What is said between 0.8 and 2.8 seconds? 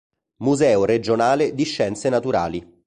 regionale di scienze naturali